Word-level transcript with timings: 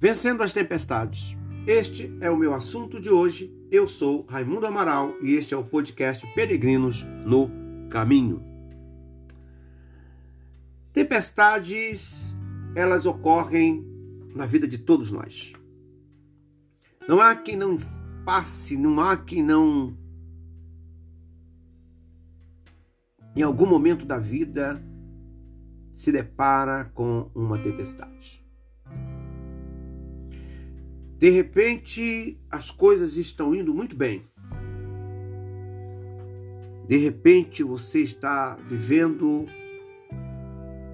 Vencendo 0.00 0.44
as 0.44 0.52
tempestades. 0.52 1.36
Este 1.66 2.16
é 2.20 2.30
o 2.30 2.36
meu 2.36 2.54
assunto 2.54 3.00
de 3.00 3.10
hoje. 3.10 3.52
Eu 3.68 3.88
sou 3.88 4.24
Raimundo 4.26 4.64
Amaral 4.64 5.12
e 5.20 5.34
este 5.34 5.54
é 5.54 5.56
o 5.56 5.64
podcast 5.64 6.24
Peregrinos 6.34 7.02
no 7.26 7.50
Caminho. 7.90 8.40
Tempestades, 10.92 12.36
elas 12.76 13.06
ocorrem 13.06 13.84
na 14.36 14.46
vida 14.46 14.68
de 14.68 14.78
todos 14.78 15.10
nós. 15.10 15.54
Não 17.08 17.20
há 17.20 17.34
quem 17.34 17.56
não 17.56 17.76
passe, 18.24 18.76
não 18.76 19.00
há 19.00 19.16
quem 19.16 19.42
não 19.42 19.98
em 23.34 23.42
algum 23.42 23.66
momento 23.66 24.06
da 24.06 24.18
vida 24.18 24.80
se 25.92 26.12
depara 26.12 26.84
com 26.94 27.32
uma 27.34 27.58
tempestade. 27.58 28.47
De 31.18 31.30
repente, 31.30 32.40
as 32.48 32.70
coisas 32.70 33.16
estão 33.16 33.52
indo 33.52 33.74
muito 33.74 33.96
bem. 33.96 34.24
De 36.86 36.96
repente, 36.96 37.64
você 37.64 38.00
está 38.00 38.56
vivendo 38.68 39.46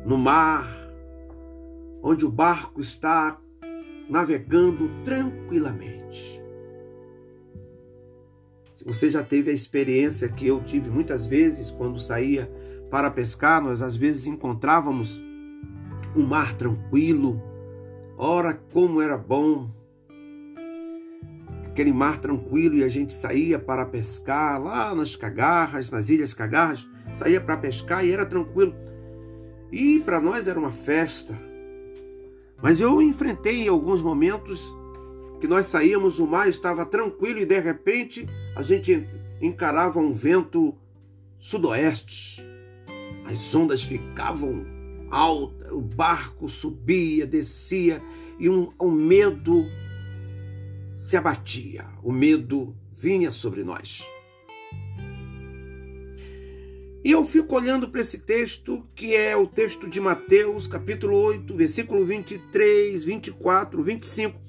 no 0.06 0.16
mar, 0.16 0.66
onde 2.02 2.24
o 2.24 2.30
barco 2.30 2.80
está 2.80 3.38
navegando 4.08 4.90
tranquilamente. 5.04 6.42
Você 8.84 9.08
já 9.08 9.22
teve 9.22 9.50
a 9.50 9.54
experiência 9.54 10.28
que 10.28 10.46
eu 10.46 10.62
tive 10.62 10.90
muitas 10.90 11.26
vezes 11.26 11.70
quando 11.70 11.98
saía 11.98 12.50
para 12.90 13.10
pescar, 13.10 13.62
nós 13.62 13.82
às 13.82 13.94
vezes 13.94 14.26
encontrávamos 14.26 15.22
um 16.16 16.22
mar 16.22 16.54
tranquilo. 16.54 17.42
Ora, 18.16 18.54
como 18.54 19.00
era 19.00 19.16
bom 19.16 19.70
aquele 21.74 21.92
mar 21.92 22.18
tranquilo 22.18 22.76
e 22.76 22.84
a 22.84 22.88
gente 22.88 23.12
saía 23.12 23.58
para 23.58 23.84
pescar 23.84 24.62
lá 24.62 24.94
nas 24.94 25.16
Cagarras, 25.16 25.90
nas 25.90 26.08
Ilhas 26.08 26.32
Cagarras, 26.32 26.88
saía 27.12 27.40
para 27.40 27.56
pescar 27.56 28.06
e 28.06 28.12
era 28.12 28.24
tranquilo. 28.24 28.72
E 29.72 29.98
para 29.98 30.20
nós 30.20 30.46
era 30.46 30.56
uma 30.56 30.70
festa. 30.70 31.36
Mas 32.62 32.78
eu 32.78 33.02
enfrentei 33.02 33.66
alguns 33.66 34.00
momentos 34.00 34.72
que 35.40 35.48
nós 35.48 35.66
saíamos, 35.66 36.20
o 36.20 36.28
mar 36.28 36.48
estava 36.48 36.86
tranquilo 36.86 37.40
e 37.40 37.44
de 37.44 37.58
repente 37.58 38.24
a 38.54 38.62
gente 38.62 39.04
encarava 39.42 39.98
um 39.98 40.12
vento 40.12 40.76
sudoeste. 41.40 42.40
As 43.24 43.52
ondas 43.52 43.82
ficavam 43.82 44.64
altas, 45.10 45.72
o 45.72 45.80
barco 45.80 46.48
subia, 46.48 47.26
descia 47.26 48.00
e 48.38 48.48
um, 48.48 48.72
um 48.80 48.92
medo 48.92 49.66
se 51.04 51.18
abatia, 51.18 51.84
o 52.02 52.10
medo 52.10 52.74
vinha 52.90 53.30
sobre 53.30 53.62
nós. 53.62 54.08
E 57.04 57.10
eu 57.10 57.26
fico 57.26 57.54
olhando 57.54 57.90
para 57.90 58.00
esse 58.00 58.16
texto, 58.16 58.88
que 58.94 59.14
é 59.14 59.36
o 59.36 59.46
texto 59.46 59.86
de 59.86 60.00
Mateus, 60.00 60.66
capítulo 60.66 61.14
8, 61.14 61.54
versículo 61.54 62.06
23, 62.06 63.04
24, 63.04 63.82
25, 63.82 64.40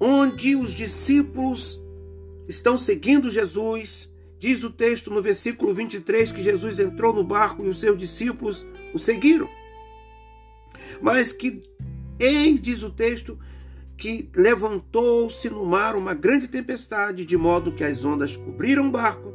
onde 0.00 0.56
os 0.56 0.72
discípulos 0.72 1.78
estão 2.48 2.78
seguindo 2.78 3.28
Jesus. 3.28 4.10
Diz 4.38 4.64
o 4.64 4.70
texto 4.70 5.10
no 5.10 5.20
versículo 5.20 5.74
23 5.74 6.32
que 6.32 6.40
Jesus 6.40 6.80
entrou 6.80 7.12
no 7.12 7.22
barco 7.22 7.62
e 7.62 7.68
os 7.68 7.78
seus 7.78 7.98
discípulos 7.98 8.64
o 8.94 8.98
seguiram. 8.98 9.50
Mas 11.02 11.30
que, 11.30 11.62
eis, 12.18 12.58
diz 12.58 12.82
o 12.82 12.88
texto, 12.88 13.38
que 14.02 14.28
levantou-se 14.34 15.48
no 15.48 15.64
mar 15.64 15.94
uma 15.94 16.12
grande 16.12 16.48
tempestade, 16.48 17.24
de 17.24 17.36
modo 17.36 17.70
que 17.70 17.84
as 17.84 18.04
ondas 18.04 18.36
cobriram 18.36 18.88
o 18.88 18.90
barco. 18.90 19.32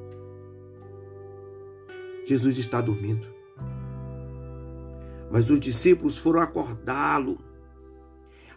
Jesus 2.25 2.57
está 2.57 2.81
dormindo. 2.81 3.25
Mas 5.31 5.49
os 5.49 5.57
discípulos 5.57 6.17
foram 6.17 6.41
acordá-lo. 6.41 7.39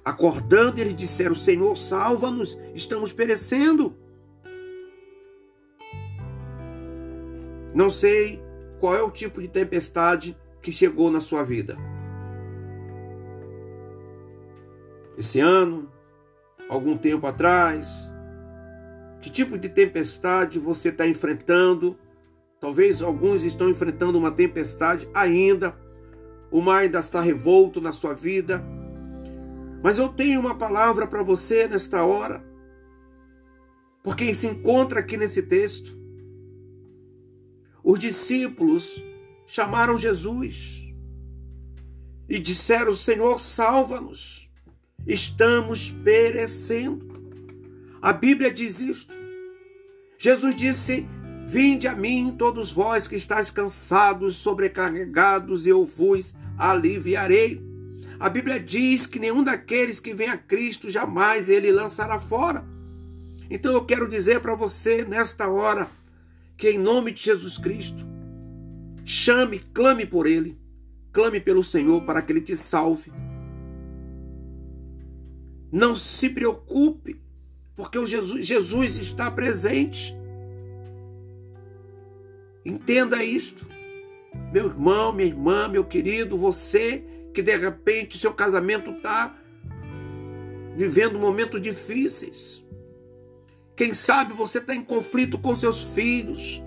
Acordando, 0.04 0.80
eles 0.80 0.96
disseram: 0.96 1.36
Senhor, 1.36 1.76
salva-nos, 1.76 2.58
estamos 2.74 3.12
perecendo. 3.12 3.96
Não 7.72 7.88
sei 7.88 8.42
qual 8.80 8.96
é 8.96 9.02
o 9.04 9.12
tipo 9.12 9.40
de 9.40 9.46
tempestade 9.46 10.36
que 10.60 10.72
chegou 10.72 11.08
na 11.08 11.20
sua 11.20 11.44
vida. 11.44 11.78
Esse 15.16 15.38
ano, 15.38 15.99
algum 16.70 16.96
tempo 16.96 17.26
atrás? 17.26 18.12
Que 19.20 19.28
tipo 19.28 19.58
de 19.58 19.68
tempestade 19.68 20.60
você 20.60 20.90
está 20.90 21.06
enfrentando? 21.06 21.98
Talvez 22.60 23.02
alguns 23.02 23.42
estão 23.42 23.68
enfrentando 23.68 24.16
uma 24.16 24.30
tempestade 24.30 25.08
ainda. 25.12 25.76
O 26.50 26.60
mar 26.60 26.82
ainda 26.82 27.00
está 27.00 27.20
revolto 27.20 27.80
na 27.80 27.92
sua 27.92 28.14
vida. 28.14 28.64
Mas 29.82 29.98
eu 29.98 30.08
tenho 30.08 30.38
uma 30.38 30.54
palavra 30.54 31.06
para 31.06 31.24
você 31.24 31.66
nesta 31.66 32.04
hora. 32.04 32.44
Por 34.02 34.14
quem 34.14 34.32
se 34.32 34.46
encontra 34.46 35.00
aqui 35.00 35.16
nesse 35.16 35.42
texto. 35.42 35.98
Os 37.82 37.98
discípulos 37.98 39.02
chamaram 39.44 39.96
Jesus 39.96 40.94
e 42.28 42.38
disseram: 42.38 42.94
Senhor, 42.94 43.38
salva-nos 43.40 44.49
estamos 45.06 45.90
perecendo. 46.04 47.08
A 48.00 48.12
Bíblia 48.12 48.50
diz 48.50 48.80
isto. 48.80 49.14
Jesus 50.18 50.54
disse: 50.54 51.06
Vinde 51.46 51.88
a 51.88 51.94
mim, 51.94 52.34
todos 52.36 52.70
vós 52.70 53.08
que 53.08 53.16
estáis 53.16 53.50
cansados, 53.50 54.36
sobrecarregados, 54.36 55.66
e 55.66 55.70
eu 55.70 55.84
vos 55.84 56.34
aliviarei. 56.56 57.60
A 58.18 58.28
Bíblia 58.28 58.60
diz 58.60 59.06
que 59.06 59.18
nenhum 59.18 59.42
daqueles 59.42 59.98
que 59.98 60.12
vem 60.12 60.28
a 60.28 60.36
Cristo 60.36 60.90
jamais 60.90 61.48
ele 61.48 61.72
lançará 61.72 62.18
fora. 62.18 62.64
Então 63.50 63.72
eu 63.72 63.84
quero 63.84 64.08
dizer 64.08 64.40
para 64.40 64.54
você 64.54 65.04
nesta 65.04 65.48
hora 65.48 65.88
que 66.56 66.70
em 66.70 66.78
nome 66.78 67.10
de 67.12 67.22
Jesus 67.22 67.56
Cristo, 67.56 68.06
chame, 69.04 69.60
clame 69.72 70.04
por 70.04 70.26
ele, 70.26 70.60
clame 71.10 71.40
pelo 71.40 71.64
Senhor 71.64 72.02
para 72.02 72.20
que 72.20 72.30
ele 72.30 72.42
te 72.42 72.54
salve 72.54 73.10
não 75.70 75.94
se 75.94 76.28
preocupe, 76.28 77.20
porque 77.76 77.98
o 77.98 78.06
Jesus, 78.06 78.46
Jesus 78.46 78.96
está 78.96 79.30
presente. 79.30 80.16
Entenda 82.64 83.22
isto. 83.24 83.66
Meu 84.52 84.66
irmão, 84.66 85.12
minha 85.12 85.28
irmã, 85.28 85.68
meu 85.68 85.84
querido, 85.84 86.36
você 86.36 87.04
que 87.32 87.42
de 87.42 87.56
repente 87.56 88.18
seu 88.18 88.34
casamento 88.34 88.90
está 88.90 89.36
vivendo 90.76 91.18
momentos 91.18 91.60
difíceis. 91.60 92.64
Quem 93.76 93.94
sabe 93.94 94.34
você 94.34 94.58
está 94.58 94.74
em 94.74 94.84
conflito 94.84 95.38
com 95.38 95.54
seus 95.54 95.82
filhos, 95.82 96.62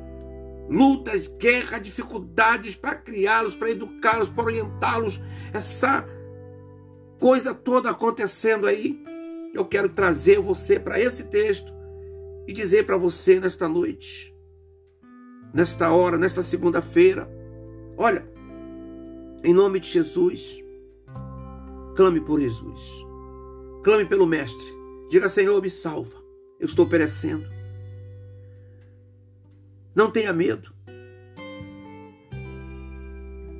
lutas, 0.70 1.28
guerra, 1.28 1.78
dificuldades 1.78 2.76
para 2.76 2.96
criá-los, 2.96 3.56
para 3.56 3.70
educá-los, 3.70 4.30
para 4.30 4.46
orientá-los. 4.46 5.22
Essa 5.54 6.06
coisa 7.24 7.54
toda 7.54 7.90
acontecendo 7.90 8.68
aí, 8.68 9.02
eu 9.54 9.64
quero 9.64 9.88
trazer 9.88 10.42
você 10.42 10.78
para 10.78 11.00
esse 11.00 11.30
texto 11.30 11.72
e 12.46 12.52
dizer 12.52 12.86
para 12.86 12.98
você 12.98 13.40
nesta 13.40 13.66
noite, 13.70 14.36
nesta 15.54 15.90
hora, 15.90 16.18
nesta 16.18 16.42
segunda-feira, 16.42 17.26
olha, 17.96 18.30
em 19.42 19.54
nome 19.54 19.80
de 19.80 19.88
Jesus, 19.88 20.62
clame 21.96 22.20
por 22.20 22.42
Jesus, 22.42 22.82
clame 23.86 24.06
pelo 24.06 24.28
Mestre, 24.28 24.68
diga 25.10 25.30
Senhor, 25.30 25.62
me 25.62 25.70
salva, 25.70 26.22
eu 26.60 26.66
estou 26.66 26.90
perecendo. 26.90 27.50
Não 29.96 30.12
tenha 30.12 30.34
medo. 30.34 30.74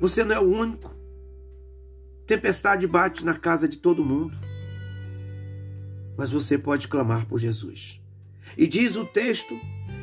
Você 0.02 0.22
não 0.22 0.34
é 0.34 0.38
o 0.38 0.50
único. 0.50 0.93
Tempestade 2.26 2.86
bate 2.86 3.24
na 3.24 3.34
casa 3.34 3.68
de 3.68 3.76
todo 3.76 4.04
mundo. 4.04 4.36
Mas 6.16 6.30
você 6.30 6.56
pode 6.56 6.88
clamar 6.88 7.26
por 7.26 7.38
Jesus. 7.38 8.00
E 8.56 8.66
diz 8.66 8.96
o 8.96 9.04
texto 9.04 9.58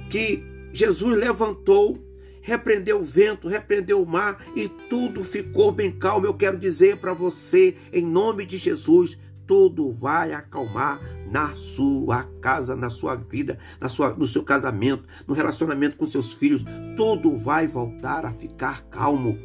que 0.09 0.43
Jesus 0.71 1.17
levantou, 1.17 1.99
repreendeu 2.41 3.01
o 3.01 3.05
vento, 3.05 3.47
repreendeu 3.47 4.01
o 4.01 4.05
mar 4.05 4.43
e 4.55 4.67
tudo 4.67 5.23
ficou 5.23 5.71
bem 5.71 5.91
calmo. 5.91 6.25
Eu 6.25 6.33
quero 6.33 6.57
dizer 6.57 6.97
para 6.97 7.13
você, 7.13 7.75
em 7.91 8.05
nome 8.05 8.45
de 8.45 8.57
Jesus, 8.57 9.17
tudo 9.47 9.91
vai 9.91 10.33
acalmar 10.33 11.01
na 11.29 11.53
sua 11.53 12.23
casa, 12.41 12.75
na 12.75 12.89
sua 12.89 13.15
vida, 13.15 13.57
na 13.79 13.89
sua, 13.89 14.13
no 14.13 14.27
seu 14.27 14.43
casamento, 14.43 15.07
no 15.27 15.33
relacionamento 15.33 15.97
com 15.97 16.05
seus 16.05 16.33
filhos. 16.33 16.63
Tudo 16.95 17.35
vai 17.35 17.67
voltar 17.67 18.25
a 18.25 18.31
ficar 18.31 18.83
calmo. 18.83 19.37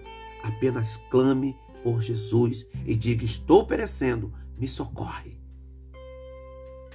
Apenas 0.42 0.96
clame 1.10 1.56
por 1.86 2.02
Jesus 2.02 2.66
e 2.84 2.96
diga: 2.96 3.24
Estou 3.24 3.64
perecendo, 3.64 4.32
me 4.58 4.66
socorre. 4.66 5.40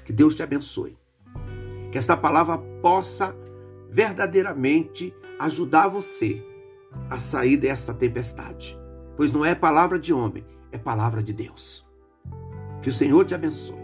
Que 0.03 0.11
Deus 0.11 0.35
te 0.35 0.43
abençoe. 0.43 0.97
Que 1.93 1.97
esta 1.97 2.17
palavra 2.17 2.57
possa 2.81 3.33
verdadeiramente 3.89 5.15
ajudar 5.39 5.87
você 5.87 6.45
a 7.09 7.17
sair 7.19 7.55
dessa 7.55 7.93
tempestade. 7.93 8.77
Pois 9.15 9.31
não 9.31 9.45
é 9.45 9.55
palavra 9.55 9.97
de 9.97 10.13
homem, 10.13 10.45
é 10.73 10.77
palavra 10.77 11.23
de 11.23 11.31
Deus. 11.31 11.87
Que 12.81 12.89
o 12.89 12.93
Senhor 12.93 13.23
te 13.23 13.33
abençoe. 13.33 13.79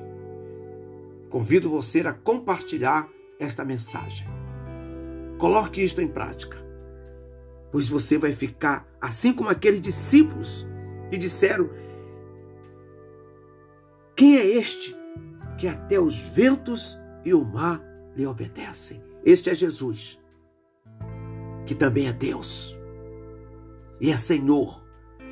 Convido 1.30 1.70
você 1.70 2.02
a 2.02 2.12
compartilhar 2.12 3.08
esta 3.40 3.64
mensagem. 3.64 4.28
Coloque 5.38 5.82
isto 5.82 6.02
em 6.02 6.08
prática, 6.10 6.58
pois 7.72 7.88
você 7.88 8.18
vai 8.18 8.34
ficar 8.34 8.86
assim 9.00 9.32
como 9.32 9.50
aqueles 9.50 9.80
discípulos 9.80 10.68
que 11.10 11.18
disseram: 11.18 11.70
Quem 14.16 14.38
é 14.38 14.46
este 14.46 14.96
que 15.58 15.68
até 15.68 16.00
os 16.00 16.20
ventos 16.20 16.98
e 17.24 17.34
o 17.34 17.44
mar 17.44 17.82
lhe 18.16 18.26
obedecem? 18.26 19.02
Este 19.26 19.50
é 19.50 19.56
Jesus, 19.56 20.22
que 21.66 21.76
também 21.76 22.08
é 22.08 22.14
Deus 22.14 22.78
e 24.00 24.12
é 24.12 24.18
Senhor, 24.18 24.84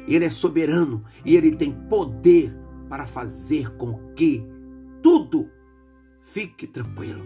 Ele 0.08 0.26
é 0.26 0.30
soberano 0.30 1.04
e 1.24 1.36
Ele 1.36 1.52
tem 1.52 1.72
poder 1.72 2.56
para 2.90 3.08
fazer 3.08 3.76
com 3.78 4.14
que 4.14 4.46
tudo 5.02 5.50
fique 6.22 6.68
tranquilo. 6.68 7.24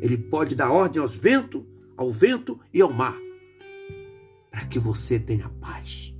Ele 0.00 0.18
pode 0.18 0.54
dar 0.54 0.70
ordem 0.70 1.00
aos 1.00 1.14
ventos, 1.14 1.62
ao 1.96 2.10
vento 2.10 2.58
e 2.72 2.80
ao 2.80 2.92
mar, 2.92 3.16
para 4.50 4.66
que 4.66 4.78
você 4.78 5.18
tenha 5.18 5.48
paz, 5.60 6.14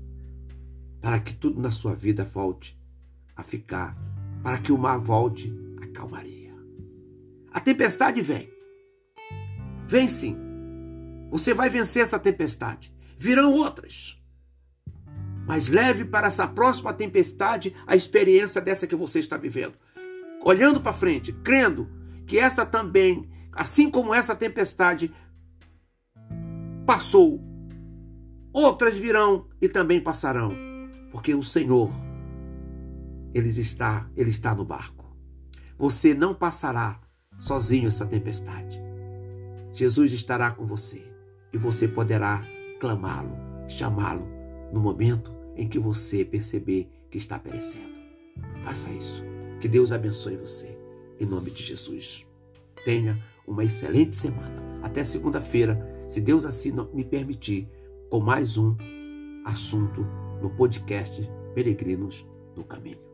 para 1.02 1.18
que 1.18 1.34
tudo 1.34 1.60
na 1.60 1.72
sua 1.72 1.94
vida 1.96 2.24
volte 2.24 2.80
a 3.34 3.42
ficar, 3.42 3.96
para 4.40 4.56
que 4.56 4.70
o 4.70 4.78
mar 4.78 4.98
volte 4.98 5.52
a 5.82 5.86
calmaria. 5.88 6.54
A 7.52 7.60
tempestade 7.60 8.22
vem. 8.22 8.48
Vem 9.84 10.08
sim. 10.08 10.38
Você 11.28 11.52
vai 11.52 11.68
vencer 11.68 12.04
essa 12.04 12.20
tempestade. 12.20 12.94
Virão 13.18 13.52
outras. 13.52 14.16
Mas 15.44 15.68
leve 15.68 16.04
para 16.04 16.28
essa 16.28 16.46
próxima 16.46 16.94
tempestade 16.94 17.74
a 17.84 17.96
experiência 17.96 18.60
dessa 18.60 18.86
que 18.86 18.94
você 18.94 19.18
está 19.18 19.36
vivendo. 19.36 19.74
Olhando 20.44 20.80
para 20.80 20.92
frente, 20.92 21.32
crendo 21.32 21.90
que 22.26 22.38
essa 22.38 22.64
também, 22.64 23.28
assim 23.52 23.90
como 23.90 24.14
essa 24.14 24.36
tempestade 24.36 25.12
passou, 26.86 27.40
outras 28.52 28.96
virão 28.96 29.48
e 29.60 29.68
também 29.68 30.00
passarão, 30.00 30.71
porque 31.12 31.34
o 31.34 31.42
Senhor 31.42 31.92
ele 33.34 33.48
está, 33.48 34.10
ele 34.16 34.30
está 34.30 34.54
no 34.54 34.64
barco. 34.64 35.14
Você 35.78 36.14
não 36.14 36.34
passará 36.34 37.00
sozinho 37.38 37.86
essa 37.86 38.06
tempestade. 38.06 38.80
Jesus 39.72 40.12
estará 40.12 40.50
com 40.50 40.64
você 40.64 41.02
e 41.52 41.58
você 41.58 41.86
poderá 41.86 42.42
clamá-lo, 42.80 43.36
chamá-lo 43.68 44.26
no 44.72 44.80
momento 44.80 45.30
em 45.54 45.68
que 45.68 45.78
você 45.78 46.24
perceber 46.24 46.90
que 47.10 47.18
está 47.18 47.38
perecendo. 47.38 47.92
Faça 48.62 48.90
isso. 48.90 49.22
Que 49.60 49.68
Deus 49.68 49.92
abençoe 49.92 50.36
você. 50.36 50.78
Em 51.20 51.26
nome 51.26 51.50
de 51.50 51.62
Jesus. 51.62 52.26
Tenha 52.84 53.22
uma 53.46 53.64
excelente 53.64 54.16
semana. 54.16 54.56
Até 54.82 55.04
segunda-feira, 55.04 56.04
se 56.08 56.20
Deus 56.20 56.44
assim 56.44 56.72
me 56.92 57.04
permitir, 57.04 57.68
com 58.10 58.20
mais 58.20 58.56
um 58.56 58.76
assunto 59.44 60.06
no 60.42 60.50
podcast 60.56 61.20
Peregrinos 61.54 62.26
no 62.56 62.66
Caminho. 62.66 63.11